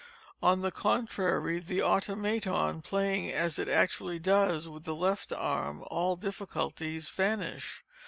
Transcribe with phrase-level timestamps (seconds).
[0.41, 6.15] On the contrary, the Automaton playing, as it actually does, with the left arm, all
[6.15, 7.83] difficulties vanish.